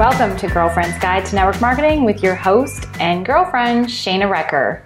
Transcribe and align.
Welcome 0.00 0.34
to 0.38 0.48
Girlfriend's 0.48 0.96
Guide 0.96 1.26
to 1.26 1.34
Network 1.34 1.60
Marketing 1.60 2.04
with 2.04 2.22
your 2.22 2.34
host 2.34 2.86
and 2.98 3.22
girlfriend, 3.22 3.84
Shana 3.84 4.34
Recker. 4.34 4.80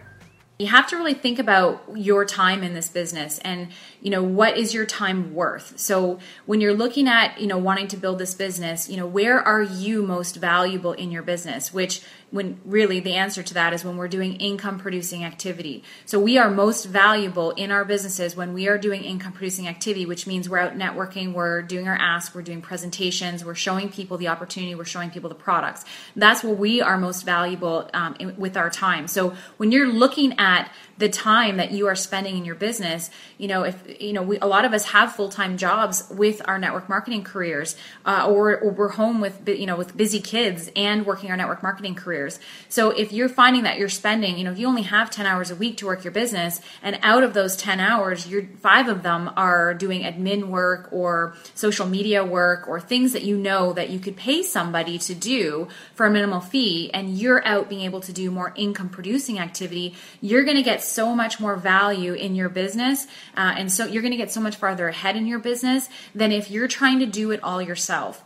You 0.59 0.67
have 0.67 0.89
to 0.89 0.97
really 0.97 1.15
think 1.15 1.39
about 1.39 1.85
your 1.95 2.25
time 2.25 2.65
in 2.65 2.75
this 2.75 2.89
business 2.89 3.39
and, 3.39 3.69
you 4.05 4.11
know, 4.11 4.23
what 4.23 4.59
is 4.59 4.75
your 4.75 4.85
time 4.85 5.35
worth? 5.35 5.79
So 5.79 6.19
when 6.45 6.61
you're 6.61 6.75
looking 6.75 7.09
at, 7.09 7.41
you 7.41 7.47
know, 7.47 7.57
wanting 7.57 7.89
to 7.89 7.97
build 7.97 8.19
this 8.19 8.35
business, 8.35 8.87
you 8.87 8.99
know, 8.99 9.07
where 9.07 9.41
are 9.41 9.63
you 9.63 10.03
most 10.03 10.37
valuable 10.37 10.93
in 10.93 11.11
your 11.11 11.23
business? 11.23 11.73
Which 11.73 12.03
when 12.31 12.61
really 12.67 13.01
the 13.01 13.15
answer 13.15 13.43
to 13.43 13.55
that 13.55 13.73
is 13.73 13.83
when 13.83 13.97
we're 13.97 14.09
doing 14.09 14.35
income 14.37 14.79
producing 14.79 15.25
activity. 15.25 15.85
So 16.05 16.21
we 16.21 16.37
are 16.37 16.51
most 16.51 16.85
valuable 16.85 17.53
in 17.53 17.71
our 17.71 17.85
businesses 17.85 18.37
when 18.37 18.53
we 18.53 18.69
are 18.69 18.77
doing 18.77 19.05
income 19.05 19.33
producing 19.33 19.69
activity, 19.69 20.05
which 20.05 20.27
means 20.27 20.51
we're 20.51 20.59
out 20.59 20.77
networking, 20.77 21.33
we're 21.33 21.63
doing 21.63 21.89
our 21.89 21.97
ask, 21.97 22.35
we're 22.35 22.43
doing 22.43 22.61
presentations, 22.61 23.43
we're 23.43 23.55
showing 23.55 23.89
people 23.89 24.19
the 24.19 24.29
opportunity, 24.29 24.75
we're 24.75 24.85
showing 24.85 25.11
people 25.11 25.31
the 25.31 25.35
products. 25.35 25.85
That's 26.15 26.45
where 26.45 26.53
we 26.53 26.83
are 26.83 26.99
most 26.99 27.23
valuable 27.23 27.89
um, 27.95 28.17
in, 28.19 28.37
with 28.37 28.57
our 28.57 28.69
time. 28.69 29.07
So 29.09 29.35
when 29.57 29.73
you're 29.73 29.91
looking 29.91 30.39
at 30.39 30.71
the 30.99 31.09
time 31.09 31.57
that 31.57 31.73
you 31.73 31.87
are 31.87 31.97
spending 31.97 32.37
in 32.37 32.45
your 32.45 32.55
business 32.55 33.11
you 33.39 33.49
know 33.49 33.65
if 33.65 33.94
you 34.01 34.13
know 34.13 34.23
we, 34.23 34.39
a 34.39 34.47
lot 34.47 34.65
of 34.65 34.73
us 34.73 34.85
have 34.87 35.15
full-time 35.15 35.57
jobs 35.57 36.05
with 36.11 36.41
our 36.47 36.59
network 36.59 36.89
marketing 36.89 37.23
careers 37.23 37.77
uh, 38.05 38.27
or, 38.29 38.59
or 38.59 38.71
we're 38.71 38.89
home 38.89 39.21
with 39.21 39.49
you 39.49 39.67
know 39.67 39.77
with 39.77 39.97
busy 39.97 40.21
kids 40.21 40.71
and 40.77 41.07
working 41.07 41.31
our 41.31 41.37
network 41.37 41.63
marketing 41.63 41.95
careers 41.95 42.39
so 42.69 42.91
if 42.91 43.13
you're 43.13 43.29
finding 43.29 43.65
that 43.65 43.79
you're 43.79 43.89
spending 43.89 44.39
you 44.39 44.45
know 44.45 44.53
if 44.53 44.59
you 44.59 44.67
only 44.67 44.83
have 44.83 45.11
10 45.11 45.27
hours 45.27 45.51
a 45.51 45.57
week 45.57 45.77
to 45.77 45.87
work 45.87 46.05
your 46.05 46.13
business 46.13 46.61
and 46.83 46.99
out 47.03 47.23
of 47.23 47.35
those 47.35 47.57
10 47.57 47.81
hours 47.81 48.27
you're 48.27 48.45
five 48.61 48.89
of 48.89 49.03
them 49.03 49.31
are 49.37 49.75
doing 49.75 50.03
admin 50.03 50.45
work 50.45 50.89
or 50.93 51.35
social 51.55 51.87
media 51.87 52.25
work 52.25 52.69
or 52.69 52.81
things 52.81 53.13
that 53.13 53.23
you 53.23 53.37
know 53.37 53.73
that 53.73 53.91
you 53.91 53.99
could 53.99 54.17
pay 54.17 54.43
somebody 54.43 54.99
to 54.99 55.15
do 55.15 55.69
for 55.95 56.07
a 56.07 56.11
minimal 56.11 56.41
fee 56.41 56.91
and 56.93 57.19
you're 57.19 57.45
out 57.47 57.69
being 57.69 57.83
able 57.83 58.01
to 58.01 58.13
do 58.13 58.31
more 58.31 58.53
income 58.57 58.89
producing 58.89 59.39
activity 59.39 59.95
you're 60.21 60.45
going 60.45 60.57
to 60.57 60.63
get 60.63 60.83
so 60.83 61.15
much 61.15 61.41
more 61.41 61.57
value 61.57 62.13
in 62.13 62.35
your 62.35 62.49
business. 62.49 63.07
Uh, 63.37 63.55
and 63.57 63.71
so 63.71 63.84
you're 63.87 64.03
going 64.03 64.13
to 64.13 64.17
get 64.17 64.31
so 64.31 64.41
much 64.41 64.57
farther 64.57 64.89
ahead 64.89 65.17
in 65.17 65.27
your 65.27 65.39
business 65.39 65.89
than 66.15 66.33
if 66.33 66.51
you're 66.51 66.69
trying 66.69 66.99
to 67.01 67.07
do 67.07 67.31
it 67.31 67.43
all 67.43 67.61
yourself. 67.61 68.25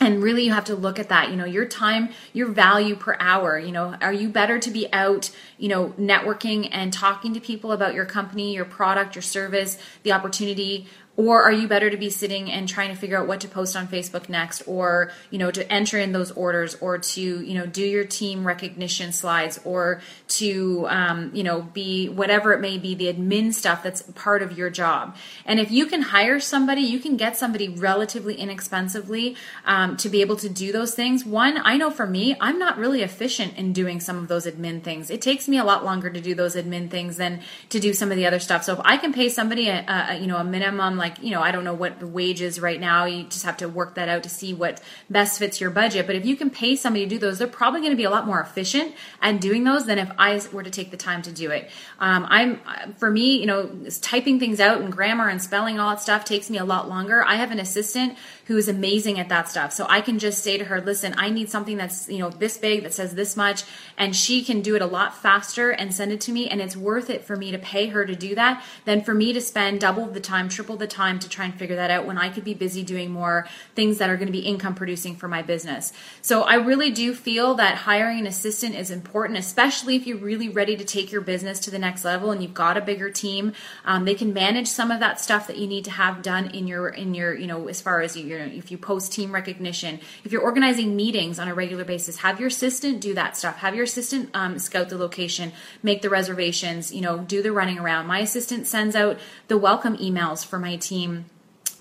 And 0.00 0.20
really 0.20 0.44
you 0.44 0.52
have 0.52 0.64
to 0.64 0.74
look 0.74 0.98
at 0.98 1.10
that 1.10 1.30
you 1.30 1.36
know 1.36 1.44
your 1.44 1.64
time 1.64 2.08
your 2.32 2.48
value 2.48 2.96
per 2.96 3.16
hour 3.20 3.56
you 3.56 3.70
know 3.70 3.94
are 4.00 4.12
you 4.12 4.28
better 4.28 4.58
to 4.58 4.70
be 4.70 4.92
out 4.92 5.30
you 5.58 5.68
know 5.68 5.90
networking 5.90 6.68
and 6.72 6.92
talking 6.92 7.34
to 7.34 7.40
people 7.40 7.70
about 7.70 7.94
your 7.94 8.04
company 8.04 8.52
your 8.52 8.64
product 8.64 9.14
your 9.14 9.22
service 9.22 9.78
the 10.02 10.10
opportunity 10.10 10.88
or 11.16 11.42
are 11.42 11.52
you 11.52 11.68
better 11.68 11.90
to 11.90 11.96
be 11.96 12.08
sitting 12.08 12.50
and 12.50 12.68
trying 12.68 12.88
to 12.88 12.96
figure 12.96 13.18
out 13.18 13.26
what 13.26 13.40
to 13.40 13.48
post 13.48 13.76
on 13.76 13.86
facebook 13.86 14.28
next 14.28 14.62
or 14.66 15.10
you 15.30 15.38
know 15.38 15.50
to 15.50 15.70
enter 15.70 15.98
in 15.98 16.12
those 16.12 16.30
orders 16.32 16.74
or 16.76 16.98
to 16.98 17.20
you 17.20 17.54
know 17.54 17.66
do 17.66 17.84
your 17.84 18.04
team 18.04 18.46
recognition 18.46 19.12
slides 19.12 19.60
or 19.64 20.00
to 20.28 20.86
um, 20.88 21.30
you 21.34 21.42
know 21.42 21.62
be 21.62 22.08
whatever 22.08 22.52
it 22.52 22.60
may 22.60 22.78
be 22.78 22.94
the 22.94 23.12
admin 23.12 23.52
stuff 23.52 23.82
that's 23.82 24.02
part 24.14 24.42
of 24.42 24.56
your 24.56 24.70
job. 24.70 25.16
And 25.44 25.60
if 25.60 25.70
you 25.70 25.86
can 25.86 26.02
hire 26.02 26.40
somebody 26.40 26.80
you 26.80 26.98
can 26.98 27.16
get 27.16 27.36
somebody 27.36 27.68
relatively 27.68 28.34
inexpensively 28.34 29.36
um, 29.64 29.96
to 29.98 30.08
be 30.08 30.20
able 30.20 30.36
to 30.36 30.48
do 30.48 30.72
those 30.72 30.94
things. 30.94 31.24
One 31.24 31.60
i 31.64 31.76
know 31.76 31.90
for 31.90 32.06
me 32.06 32.36
i'm 32.40 32.58
not 32.58 32.78
really 32.78 33.02
efficient 33.02 33.56
in 33.58 33.72
doing 33.72 34.00
some 34.00 34.16
of 34.16 34.28
those 34.28 34.46
admin 34.46 34.82
things. 34.82 35.10
It 35.10 35.20
takes 35.20 35.46
me 35.48 35.58
a 35.58 35.64
lot 35.64 35.84
longer 35.84 36.08
to 36.08 36.20
do 36.20 36.34
those 36.34 36.56
admin 36.56 36.90
things 36.90 37.16
than 37.18 37.40
to 37.68 37.78
do 37.78 37.92
some 37.92 38.10
of 38.10 38.16
the 38.16 38.26
other 38.26 38.38
stuff. 38.38 38.64
So 38.64 38.72
if 38.74 38.80
i 38.84 38.96
can 38.96 39.12
pay 39.12 39.28
somebody 39.28 39.68
a, 39.68 39.84
a 39.86 40.18
you 40.18 40.26
know 40.26 40.38
a 40.38 40.44
minimum 40.44 41.01
like 41.02 41.22
you 41.22 41.30
know 41.30 41.42
i 41.42 41.50
don't 41.50 41.64
know 41.64 41.74
what 41.74 42.00
the 42.00 42.06
wage 42.06 42.40
is 42.40 42.60
right 42.60 42.80
now. 42.80 43.04
You 43.04 43.24
just 43.24 43.44
have 43.44 43.58
to 43.58 43.68
work 43.68 43.96
that 43.96 44.08
out 44.08 44.22
to 44.22 44.28
see 44.28 44.54
what 44.54 44.80
best 45.10 45.38
fits 45.38 45.60
your 45.60 45.70
budget. 45.70 46.06
But 46.06 46.16
if 46.16 46.24
you 46.24 46.36
can 46.36 46.48
pay 46.48 46.76
somebody 46.76 47.04
to 47.04 47.10
do 47.10 47.18
those 47.18 47.38
they're 47.38 47.48
probably 47.48 47.80
going 47.80 47.92
to 47.92 47.96
be 47.96 48.04
a 48.04 48.10
lot 48.10 48.26
more 48.26 48.40
efficient 48.40 48.94
at 49.20 49.40
doing 49.40 49.64
those 49.64 49.86
than 49.86 49.98
if 49.98 50.10
i 50.18 50.40
were 50.52 50.62
to 50.62 50.70
take 50.70 50.90
the 50.90 50.96
time 50.96 51.22
to 51.22 51.32
do 51.32 51.50
it. 51.50 51.70
Um, 51.98 52.26
i'm 52.30 52.60
for 52.94 53.10
me 53.10 53.38
you 53.38 53.46
know 53.46 53.68
typing 54.00 54.38
things 54.38 54.60
out 54.60 54.80
and 54.80 54.90
grammar 54.92 55.28
and 55.28 55.42
spelling 55.42 55.78
all 55.78 55.90
that 55.90 56.00
stuff 56.00 56.24
takes 56.24 56.48
me 56.48 56.58
a 56.58 56.64
lot 56.64 56.88
longer. 56.88 57.24
I 57.24 57.36
have 57.36 57.50
an 57.50 57.58
assistant 57.58 58.16
who 58.46 58.56
is 58.56 58.68
amazing 58.68 59.18
at 59.18 59.28
that 59.28 59.48
stuff 59.48 59.72
so 59.72 59.86
i 59.88 60.00
can 60.00 60.18
just 60.18 60.42
say 60.42 60.56
to 60.56 60.64
her 60.64 60.80
listen 60.80 61.14
i 61.16 61.28
need 61.28 61.50
something 61.50 61.76
that's 61.76 62.08
you 62.08 62.18
know 62.18 62.30
this 62.30 62.58
big 62.58 62.82
that 62.82 62.94
says 62.94 63.14
this 63.14 63.36
much 63.36 63.64
and 63.96 64.14
she 64.14 64.44
can 64.44 64.60
do 64.60 64.76
it 64.76 64.82
a 64.82 64.86
lot 64.86 65.16
faster 65.16 65.70
and 65.70 65.94
send 65.94 66.12
it 66.12 66.20
to 66.20 66.32
me 66.32 66.48
and 66.48 66.60
it's 66.60 66.76
worth 66.76 67.10
it 67.10 67.24
for 67.24 67.36
me 67.36 67.50
to 67.50 67.58
pay 67.58 67.88
her 67.88 68.04
to 68.04 68.14
do 68.14 68.34
that 68.34 68.62
than 68.84 69.02
for 69.02 69.14
me 69.14 69.32
to 69.32 69.40
spend 69.40 69.80
double 69.80 70.06
the 70.06 70.20
time 70.20 70.48
triple 70.48 70.76
the 70.76 70.86
time 70.86 71.18
to 71.18 71.28
try 71.28 71.44
and 71.44 71.54
figure 71.54 71.76
that 71.76 71.90
out 71.90 72.06
when 72.06 72.18
I 72.18 72.28
could 72.28 72.44
be 72.44 72.54
busy 72.54 72.82
doing 72.82 73.10
more 73.10 73.46
things 73.74 73.98
that 73.98 74.10
are 74.10 74.16
going 74.16 74.26
to 74.26 74.32
be 74.32 74.40
income 74.40 74.74
producing 74.74 75.16
for 75.16 75.28
my 75.28 75.42
business. 75.42 75.92
So 76.20 76.42
I 76.42 76.54
really 76.54 76.90
do 76.90 77.14
feel 77.14 77.54
that 77.54 77.76
hiring 77.78 78.20
an 78.20 78.26
assistant 78.26 78.74
is 78.74 78.90
important, 78.90 79.38
especially 79.38 79.96
if 79.96 80.06
you're 80.06 80.18
really 80.18 80.48
ready 80.48 80.76
to 80.76 80.84
take 80.84 81.12
your 81.12 81.20
business 81.20 81.60
to 81.60 81.70
the 81.70 81.78
next 81.78 82.04
level 82.04 82.30
and 82.30 82.42
you've 82.42 82.54
got 82.54 82.76
a 82.76 82.80
bigger 82.80 83.10
team. 83.10 83.52
Um, 83.84 84.04
they 84.04 84.14
can 84.14 84.32
manage 84.32 84.68
some 84.68 84.90
of 84.90 85.00
that 85.00 85.20
stuff 85.20 85.46
that 85.46 85.58
you 85.58 85.66
need 85.66 85.84
to 85.84 85.90
have 85.90 86.22
done 86.22 86.50
in 86.50 86.66
your 86.66 86.88
in 86.88 87.14
your 87.14 87.34
you 87.34 87.46
know 87.46 87.68
as 87.68 87.80
far 87.80 88.00
as 88.00 88.16
you 88.38 88.58
if 88.58 88.70
you 88.70 88.78
post 88.78 89.12
team 89.12 89.32
recognition, 89.32 90.00
if 90.24 90.32
you're 90.32 90.42
organizing 90.42 90.96
meetings 90.96 91.38
on 91.38 91.48
a 91.48 91.54
regular 91.54 91.84
basis, 91.84 92.18
have 92.18 92.40
your 92.40 92.48
assistant 92.48 93.00
do 93.00 93.14
that 93.14 93.36
stuff. 93.36 93.58
Have 93.58 93.74
your 93.74 93.84
assistant 93.84 94.30
um, 94.34 94.58
scout 94.58 94.88
the 94.88 94.98
location, 94.98 95.52
make 95.82 96.02
the 96.02 96.10
reservations, 96.10 96.92
you 96.92 97.00
know, 97.00 97.18
do 97.18 97.42
the 97.42 97.52
running 97.52 97.78
around. 97.78 98.06
My 98.06 98.20
assistant 98.20 98.66
sends 98.66 98.96
out 98.96 99.18
the 99.48 99.58
welcome 99.58 99.96
emails 99.98 100.44
for 100.44 100.58
my 100.58 100.76
team 100.76 101.26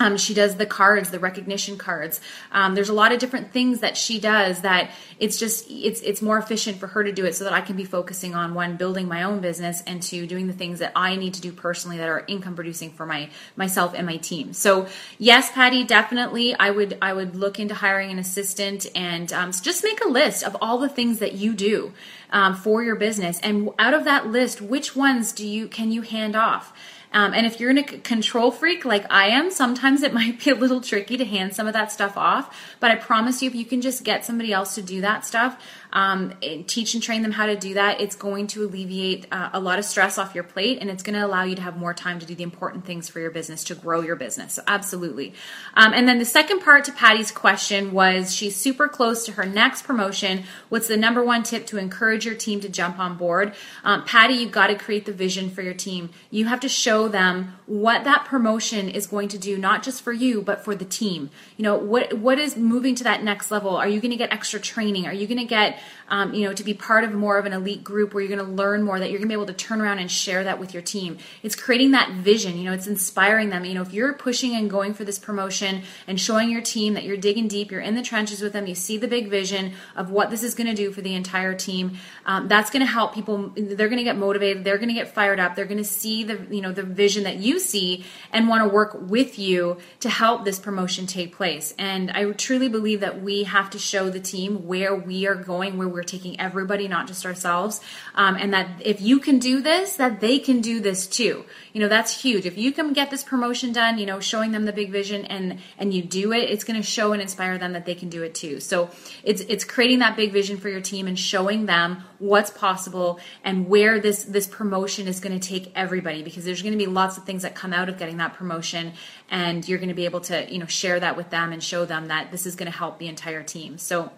um, 0.02 0.18
she 0.18 0.34
does 0.34 0.56
the 0.56 0.66
cards, 0.66 1.12
the 1.12 1.20
recognition 1.20 1.78
cards. 1.78 2.20
Um, 2.52 2.74
there's 2.74 2.90
a 2.90 2.94
lot 2.94 3.12
of 3.12 3.20
different 3.20 3.52
things 3.52 3.82
that 3.82 3.96
she 3.96 4.20
does 4.20 4.62
that 4.62 4.90
it's 5.20 5.38
just 5.38 5.70
it's 5.70 6.02
it's 6.02 6.24
more 6.24 6.40
efficient 6.40 6.80
for 6.80 6.88
her 6.88 7.04
to 7.04 7.12
do 7.12 7.26
it 7.26 7.36
so 7.36 7.44
that 7.44 7.54
I 7.54 7.62
can 7.62 7.76
be 7.76 7.84
focusing 7.84 8.34
on 8.34 8.56
one 8.56 8.78
building 8.78 9.08
my 9.08 9.22
own 9.22 9.42
business 9.42 9.84
and 9.86 10.02
two 10.02 10.26
doing 10.26 10.48
the 10.48 10.54
things 10.54 10.80
that 10.80 10.92
I 10.96 11.16
need 11.16 11.36
to 11.36 11.42
do 11.42 11.52
personally 11.52 11.98
that 11.98 12.10
are 12.10 12.24
income 12.28 12.56
producing 12.56 12.90
for 12.92 13.06
my 13.06 13.30
myself 13.56 13.94
and 13.96 14.08
my 14.08 14.18
team. 14.18 14.54
So 14.54 14.88
yes, 15.20 15.52
Patty, 15.52 15.84
definitely 15.84 16.56
I 16.56 16.72
would 16.72 16.98
I 17.00 17.14
would 17.14 17.36
look 17.36 17.60
into 17.60 17.76
hiring 17.76 18.10
an 18.10 18.18
assistant 18.18 18.88
and 18.96 19.32
um, 19.32 19.52
just 19.52 19.84
make 19.84 20.04
a 20.04 20.10
list 20.10 20.44
of 20.44 20.58
all 20.62 20.80
the 20.80 20.90
things 20.90 21.20
that 21.20 21.34
you 21.34 21.54
do 21.54 21.94
um, 22.32 22.56
for 22.56 22.82
your 22.84 22.96
business 22.96 23.40
and 23.42 23.70
out 23.78 23.94
of 23.94 24.06
that 24.06 24.28
list, 24.28 24.62
which 24.62 24.96
ones 24.96 25.32
do 25.32 25.48
you 25.48 25.68
can 25.68 25.92
you 25.92 26.02
hand 26.02 26.36
off? 26.36 26.74
Um, 27.14 27.34
and 27.34 27.46
if 27.46 27.60
you're 27.60 27.78
a 27.78 27.84
control 27.84 28.52
freak 28.52 28.86
like 28.86 29.06
I 29.12 29.28
am, 29.28 29.52
sometimes 29.52 30.04
it 30.04 30.14
might 30.22 30.44
be 30.44 30.52
a 30.52 30.56
little 30.56 30.82
tricky 30.82 31.18
to 31.18 31.26
hand 31.26 31.56
some 31.56 31.68
of 31.68 31.74
that 31.74 31.92
stuff 31.92 32.18
off. 32.18 32.56
But 32.80 32.92
I 32.92 32.96
promise 32.96 33.42
you, 33.42 33.50
if 33.50 33.56
you 33.56 33.66
can 33.66 33.82
just 33.82 34.04
get 34.04 34.26
somebody 34.26 34.54
else 34.54 34.76
to 34.76 34.82
do 34.82 35.02
that 35.02 35.26
stuff, 35.26 35.62
um, 35.94 36.34
teach 36.68 36.94
and 36.94 37.04
train 37.04 37.22
them 37.22 37.32
how 37.32 37.46
to 37.46 37.56
do 37.56 37.74
that, 37.74 38.00
it's 38.00 38.16
going 38.16 38.48
to 38.48 38.64
alleviate 38.64 39.28
uh, 39.32 39.50
a 39.54 39.60
lot 39.60 39.80
of 39.80 39.86
stress 39.86 40.18
off 40.18 40.34
your 40.34 40.44
plate 40.44 40.78
and 40.80 40.90
it's 40.90 41.04
going 41.04 41.20
to 41.20 41.26
allow 41.26 41.44
you 41.44 41.56
to 41.56 41.62
have 41.62 41.78
more 41.78 41.94
time 41.94 42.20
to 42.20 42.26
do 42.26 42.34
the 42.34 42.44
important 42.44 42.86
things 42.86 43.10
for 43.10 43.20
your 43.20 43.32
business 43.32 43.64
to 43.66 43.76
grow 43.76 44.02
your 44.02 44.16
business. 44.16 44.54
So, 44.54 44.64
absolutely. 44.68 45.34
Um, 45.74 45.94
and 45.94 46.08
then 46.08 46.20
the 46.20 46.26
second 46.26 46.62
part 46.62 46.86
to 46.86 46.92
Patty's 46.92 47.32
question 47.32 47.92
was 47.92 48.34
she's 48.34 48.56
super 48.56 48.88
close 48.88 49.26
to 49.26 49.34
her 49.34 49.46
next 49.46 49.84
promotion. 49.84 50.44
What's 50.70 50.88
the 50.88 50.98
number 50.98 51.24
one 51.24 51.44
tip 51.44 51.66
to 51.68 51.78
encourage 51.78 52.26
your 52.26 52.36
team 52.36 52.62
to 52.62 52.70
jump 52.70 52.98
on 52.98 53.18
board? 53.18 53.54
Um, 53.84 54.06
Patty, 54.06 54.36
you've 54.36 54.52
got 54.52 54.68
to 54.68 54.76
create 54.76 55.06
the 55.06 55.14
vision 55.14 55.50
for 55.50 55.62
your 55.62 55.74
team. 55.74 56.10
You 56.30 56.46
have 56.46 56.62
to 56.62 56.70
show 56.70 57.08
them 57.08 57.56
what 57.66 58.04
that 58.06 58.26
promotion 58.26 58.90
is 58.90 59.08
going 59.08 59.28
to 59.30 59.38
do, 59.38 59.58
not 59.58 59.84
just 59.84 60.02
for 60.02 60.14
you, 60.14 60.42
but 60.42 60.64
for 60.64 60.76
the 60.76 60.86
team. 60.86 61.30
You 61.58 61.64
know, 61.64 61.76
what, 61.76 62.14
what 62.14 62.40
is 62.40 62.56
moving 62.56 62.96
to 62.96 63.04
that 63.04 63.24
next 63.24 63.52
level? 63.52 63.76
Are 63.76 63.88
you 63.88 64.00
going 64.00 64.12
to 64.12 64.18
get 64.18 64.32
extra 64.32 64.60
training? 64.60 65.06
Are 65.06 65.14
you 65.14 65.28
going 65.28 65.38
to 65.40 65.46
get 65.46 65.81
um, 66.10 66.34
you 66.34 66.46
know, 66.46 66.54
to 66.54 66.64
be 66.64 66.74
part 66.74 67.04
of 67.04 67.14
more 67.14 67.38
of 67.38 67.46
an 67.46 67.54
elite 67.54 67.84
group 67.84 68.14
where 68.14 68.22
you're 68.22 68.36
going 68.36 68.46
to 68.46 68.54
learn 68.54 68.84
more, 68.84 69.00
that 69.00 69.10
you're 69.10 69.20
going 69.20 69.30
to 69.30 69.36
be 69.36 69.42
able 69.42 69.46
to 69.46 69.54
turn 69.54 69.80
around 69.80 70.00
and 70.00 70.12
share 70.12 70.44
that 70.44 70.60
with 70.60 70.74
your 70.74 70.84
team. 70.84 71.18
It's 71.42 71.56
creating 71.56 71.92
that 71.92 72.12
vision. 72.12 72.58
You 72.58 72.66
know, 72.66 72.74
it's 72.74 72.88
inspiring 72.88 73.50
them. 73.50 73.64
You 73.64 73.76
know, 73.76 73.82
if 73.82 73.94
you're 73.94 74.14
pushing 74.14 74.56
and 74.56 74.70
going 74.70 74.94
for 74.94 75.06
this 75.06 75.18
promotion 75.18 75.84
and 76.08 76.20
showing 76.20 76.50
your 76.50 76.62
team 76.62 76.96
that 76.96 77.04
you're 77.04 77.18
digging 77.18 77.48
deep, 77.48 77.72
you're 77.72 77.82
in 77.82 77.96
the 77.96 78.02
trenches 78.02 78.42
with 78.42 78.52
them, 78.52 78.68
you 78.68 78.76
see 78.76 78.98
the 78.98 79.08
big 79.08 79.30
vision 79.30 79.74
of 79.96 80.12
what 80.12 80.30
this 80.30 80.44
is 80.44 80.54
going 80.54 80.68
to 80.68 80.76
do 80.76 80.92
for 80.92 81.02
the 81.02 81.16
entire 81.16 81.56
team. 81.56 81.98
Um, 82.26 82.48
that's 82.48 82.70
going 82.70 82.86
to 82.86 82.92
help 82.92 83.14
people. 83.14 83.54
They're 83.56 83.88
going 83.88 83.98
to 83.98 84.04
get 84.04 84.18
motivated. 84.18 84.64
They're 84.66 84.78
going 84.78 84.90
to 84.90 84.96
get 84.96 85.14
fired 85.14 85.40
up. 85.40 85.56
They're 85.56 85.66
going 85.66 85.78
to 85.78 85.84
see 85.84 86.24
the 86.24 86.46
you 86.50 86.62
know 86.62 86.72
the 86.72 86.84
vision 86.84 87.24
that 87.24 87.38
you 87.38 87.60
see 87.60 88.06
and 88.32 88.50
want 88.50 88.64
to 88.64 88.70
work 88.70 88.98
with 89.00 89.40
you 89.40 89.78
to 90.02 90.10
help 90.10 90.46
this 90.46 90.60
promotion 90.60 91.08
take 91.08 91.36
place. 91.36 91.74
And 91.78 92.12
I 92.12 92.30
truly 92.32 92.70
believe 92.70 93.00
that 93.00 93.22
we 93.22 93.44
have 93.44 93.70
to 93.72 93.80
show 93.80 94.10
the 94.10 94.20
team 94.20 94.68
where 94.68 94.96
we 94.96 95.28
are 95.28 95.36
going, 95.36 95.71
where 95.78 95.88
we're 95.88 96.04
taking 96.04 96.40
everybody, 96.40 96.88
not 96.88 97.08
just 97.08 97.26
ourselves. 97.26 97.82
Um, 98.16 98.36
and 98.36 98.54
that 98.54 98.68
if 98.84 99.02
you 99.02 99.20
can 99.20 99.40
do 99.40 99.62
this, 99.62 99.96
that 99.96 100.20
they 100.20 100.40
can 100.40 100.62
do 100.62 100.80
this 100.80 101.08
too. 101.08 101.46
You 101.74 101.82
know, 101.82 101.88
that's 101.88 102.22
huge. 102.22 102.46
If 102.46 102.58
you 102.58 102.72
can 102.72 102.94
get 102.94 103.10
this 103.10 103.24
promotion 103.24 103.72
done, 103.72 103.98
you 103.98 104.06
know, 104.06 104.20
showing 104.20 104.52
them 104.52 104.66
the 104.66 104.74
big 104.74 104.92
vision 104.92 105.26
and, 105.26 105.60
and 105.78 105.94
you 105.94 106.02
do 106.02 106.34
it, 106.34 106.50
it's 106.50 106.64
going 106.64 106.80
to 106.80 106.86
show 106.86 107.14
and 107.14 107.22
inspire 107.22 107.58
them 107.58 107.74
that 107.74 107.86
they 107.86 107.96
can 107.96 108.10
do 108.10 108.24
it 108.24 108.36
too. 108.36 108.60
So 108.60 108.90
it's, 109.24 109.42
it's 109.42 109.64
creating 109.64 110.00
that 110.00 110.16
big 110.16 110.32
vision 110.32 110.58
for 110.58 110.70
your 110.70 110.82
team 110.82 111.08
and 111.08 111.18
showing 111.18 111.66
them 111.66 112.04
what's 112.20 112.52
possible 112.52 113.20
and 113.44 113.68
where 113.68 114.00
this, 114.00 114.24
this 114.24 114.48
promotion 114.48 115.08
is 115.08 115.20
going 115.20 115.38
to 115.38 115.48
take 115.48 115.72
everybody 115.76 116.24
because 116.24 116.46
there's 116.46 116.62
going 116.62 116.74
to 116.74 116.78
be 116.78 116.86
lots 116.88 117.18
of 117.18 117.24
things 117.24 117.42
that 117.44 117.56
come 117.56 117.74
out 117.74 117.90
of 117.90 117.98
getting 117.98 118.18
that 118.18 118.34
promotion 118.34 118.94
and 119.30 119.68
you're 119.68 119.80
going 119.80 119.90
to 119.90 119.96
be 119.96 120.06
able 120.06 120.22
to, 120.22 120.52
you 120.52 120.60
know, 120.60 120.66
share 120.66 121.00
that 121.00 121.18
with 121.18 121.30
them 121.30 121.52
and 121.52 121.64
show 121.64 121.86
them 121.86 122.08
that 122.08 122.32
this 122.32 122.46
is 122.46 122.56
going 122.56 122.72
to 122.72 122.78
help 122.78 123.00
the 123.00 123.08
entire 123.08 123.44
team. 123.44 123.78
So 123.78 124.12